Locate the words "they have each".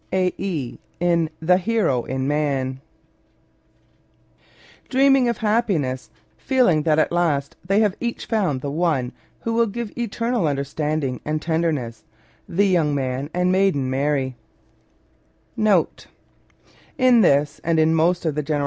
7.63-8.25